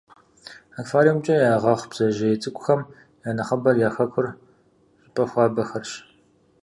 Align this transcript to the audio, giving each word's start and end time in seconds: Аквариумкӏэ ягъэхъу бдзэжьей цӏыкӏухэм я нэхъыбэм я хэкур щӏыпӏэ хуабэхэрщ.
Аквариумкӏэ 0.79 1.35
ягъэхъу 1.53 1.89
бдзэжьей 1.89 2.35
цӏыкӏухэм 2.41 2.81
я 3.27 3.29
нэхъыбэм 3.37 3.77
я 3.87 3.89
хэкур 3.95 4.27
щӏыпӏэ 4.99 5.23
хуабэхэрщ. 5.29 5.91